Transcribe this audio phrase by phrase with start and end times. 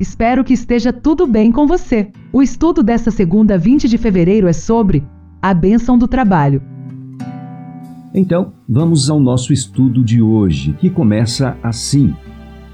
[0.00, 2.12] Espero que esteja tudo bem com você.
[2.32, 5.02] O estudo dessa segunda, 20 de fevereiro, é sobre
[5.42, 6.62] a bênção do trabalho.
[8.14, 12.14] Então, vamos ao nosso estudo de hoje, que começa assim.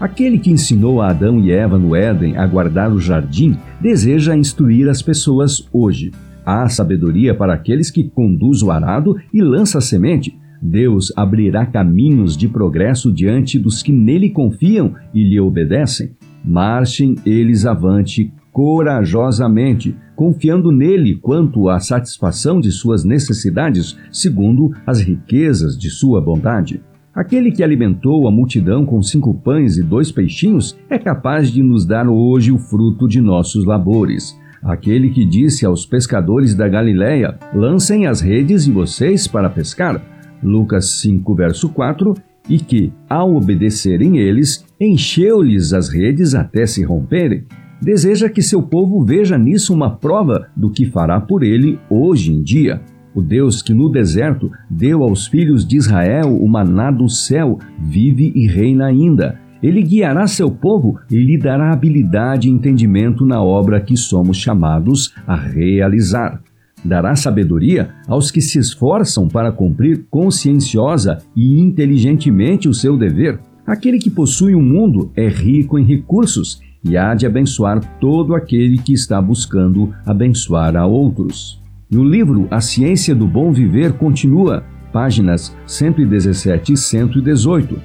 [0.00, 4.88] Aquele que ensinou a Adão e Eva no Éden a guardar o jardim deseja instruir
[4.88, 6.10] as pessoas hoje.
[6.44, 10.36] Há sabedoria para aqueles que conduz o arado e lança a semente.
[10.60, 16.10] Deus abrirá caminhos de progresso diante dos que nele confiam e lhe obedecem.
[16.44, 25.76] Marchem eles avante corajosamente, confiando nele quanto à satisfação de suas necessidades, segundo as riquezas
[25.76, 26.82] de sua bondade.
[27.14, 31.84] Aquele que alimentou a multidão com cinco pães e dois peixinhos é capaz de nos
[31.84, 34.38] dar hoje o fruto de nossos labores.
[34.62, 40.00] Aquele que disse aos pescadores da Galiléia: Lancem as redes de vocês para pescar.
[40.42, 42.14] Lucas 5, verso 4
[42.48, 47.44] e que, ao obedecerem eles, encheu-lhes as redes até se romperem.
[47.80, 52.42] Deseja que seu povo veja nisso uma prova do que fará por ele hoje em
[52.42, 52.80] dia.
[53.14, 58.32] O Deus que no deserto deu aos filhos de Israel o maná do céu vive
[58.34, 59.38] e reina ainda.
[59.62, 65.12] Ele guiará seu povo e lhe dará habilidade e entendimento na obra que somos chamados
[65.26, 66.40] a realizar
[66.84, 73.40] dará sabedoria aos que se esforçam para cumprir conscienciosa e inteligentemente o seu dever.
[73.66, 78.34] Aquele que possui o um mundo é rico em recursos e há de abençoar todo
[78.34, 81.62] aquele que está buscando abençoar a outros.
[81.88, 87.80] No livro A Ciência do Bom Viver continua, páginas 117 e 118.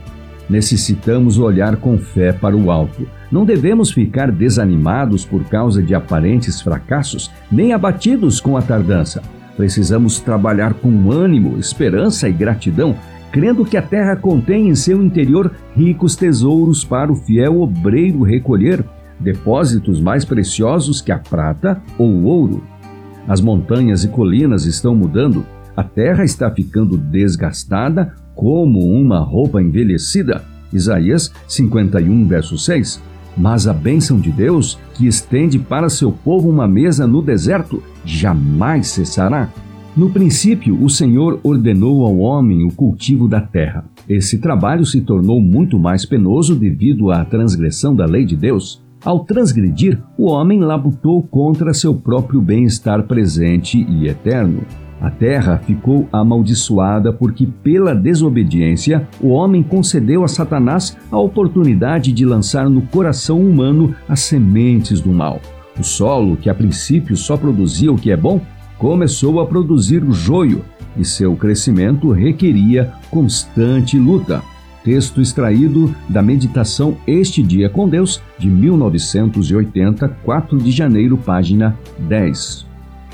[0.50, 3.08] Necessitamos olhar com fé para o alto.
[3.32, 9.22] Não devemos ficar desanimados por causa de aparentes fracassos, nem abatidos com a tardança.
[9.58, 12.96] Precisamos trabalhar com ânimo, esperança e gratidão,
[13.32, 18.84] crendo que a terra contém em seu interior ricos tesouros para o fiel obreiro recolher,
[19.20, 22.64] depósitos mais preciosos que a prata ou o ouro.
[23.28, 30.44] As montanhas e colinas estão mudando, a terra está ficando desgastada como uma roupa envelhecida.
[30.72, 33.02] Isaías 51, verso 6.
[33.38, 38.88] Mas a bênção de Deus, que estende para seu povo uma mesa no deserto, jamais
[38.88, 39.50] cessará.
[39.96, 43.86] No princípio, o Senhor ordenou ao homem o cultivo da terra.
[44.08, 48.82] Esse trabalho se tornou muito mais penoso devido à transgressão da lei de Deus.
[49.04, 54.62] Ao transgredir, o homem labutou contra seu próprio bem-estar presente e eterno.
[55.00, 62.26] A terra ficou amaldiçoada porque, pela desobediência, o homem concedeu a Satanás a oportunidade de
[62.26, 65.40] lançar no coração humano as sementes do mal.
[65.80, 68.42] O solo, que a princípio só produzia o que é bom,
[68.78, 70.64] começou a produzir o joio
[70.98, 74.42] e seu crescimento requeria constante luta.
[74.84, 82.67] Texto extraído da meditação Este Dia com Deus, de 1980, 4 de janeiro, página 10.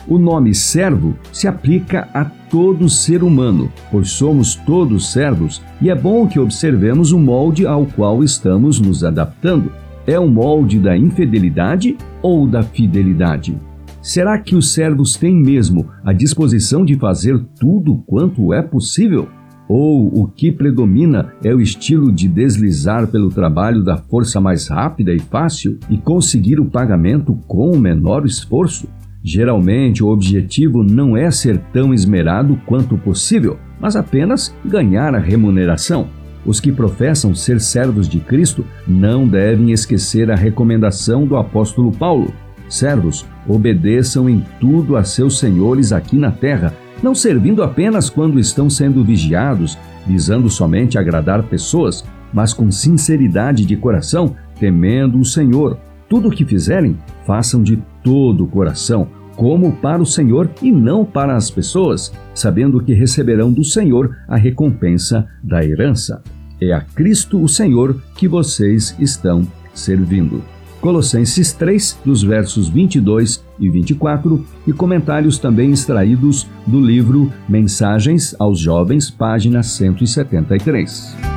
[0.07, 5.95] O nome servo se aplica a todo ser humano, pois somos todos servos e é
[5.95, 9.71] bom que observemos o molde ao qual estamos nos adaptando.
[10.05, 13.57] É o molde da infidelidade ou da fidelidade?
[14.01, 19.29] Será que os servos têm mesmo a disposição de fazer tudo quanto é possível?
[19.69, 25.13] Ou o que predomina é o estilo de deslizar pelo trabalho da força mais rápida
[25.13, 28.89] e fácil e conseguir o pagamento com o menor esforço?
[29.23, 36.09] Geralmente, o objetivo não é ser tão esmerado quanto possível, mas apenas ganhar a remuneração.
[36.45, 42.33] Os que professam ser servos de Cristo não devem esquecer a recomendação do apóstolo Paulo:
[42.67, 48.69] Servos, obedeçam em tudo a seus senhores aqui na terra, não servindo apenas quando estão
[48.69, 55.77] sendo vigiados, visando somente agradar pessoas, mas com sinceridade de coração, temendo o Senhor.
[56.09, 61.03] Tudo o que fizerem, façam de todo o coração, como para o Senhor e não
[61.03, 66.21] para as pessoas, sabendo que receberão do Senhor a recompensa da herança.
[66.61, 70.43] É a Cristo o Senhor que vocês estão servindo.
[70.79, 78.59] Colossenses 3, dos versos 22 e 24, e comentários também extraídos do livro Mensagens aos
[78.59, 81.32] Jovens, página 173.